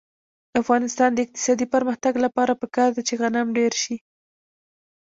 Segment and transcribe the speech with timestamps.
[0.51, 3.95] د افغانستان د اقتصادي پرمختګ لپاره پکار ده چې غنم ډېر شي.